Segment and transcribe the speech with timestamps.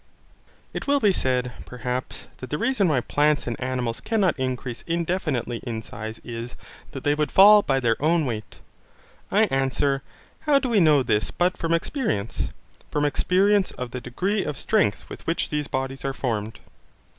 [0.73, 5.57] It will be said, perhaps, that the reason why plants and animals cannot increase indefinitely
[5.61, 6.55] in size is,
[6.91, 8.57] that they would fall by their own weight.
[9.31, 10.01] I answer,
[10.39, 12.49] how do we know this but from experience?
[12.89, 16.59] from experience of the degree of strength with which these bodies are formed.